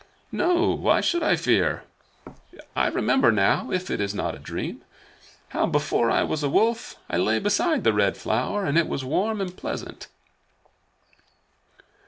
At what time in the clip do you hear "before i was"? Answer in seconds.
5.67-6.41